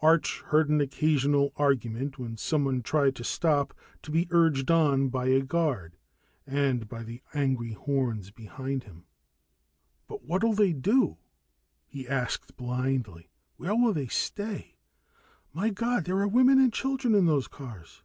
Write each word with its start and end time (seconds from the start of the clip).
Arch 0.00 0.40
heard 0.46 0.68
an 0.68 0.80
occasional 0.80 1.52
argument 1.54 2.18
when 2.18 2.36
someone 2.36 2.82
tried 2.82 3.14
to 3.14 3.22
stop, 3.22 3.72
to 4.02 4.10
be 4.10 4.26
urged 4.32 4.68
on 4.68 5.08
by 5.10 5.26
a 5.26 5.42
guard 5.42 5.96
and 6.44 6.88
by 6.88 7.04
the 7.04 7.22
angry 7.34 7.70
horns 7.70 8.32
behind 8.32 8.82
him. 8.82 9.04
"But 10.08 10.24
what'll 10.24 10.54
they 10.54 10.72
do?" 10.72 11.18
he 11.86 12.08
asked 12.08 12.56
blindly. 12.56 13.30
"Where 13.58 13.76
will 13.76 13.92
they 13.92 14.08
stay? 14.08 14.74
My 15.52 15.70
God, 15.70 16.04
there 16.04 16.18
are 16.18 16.26
women 16.26 16.58
and 16.58 16.72
children 16.72 17.14
in 17.14 17.26
those 17.26 17.46
cars!" 17.46 18.02